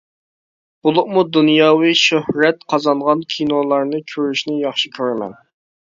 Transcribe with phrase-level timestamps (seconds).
[0.85, 5.37] بولۇپمۇ دۇنياۋى شۆھرەت قازانغان كىنولارنى كۆرۈشنى ياخشى كۆرىمەن.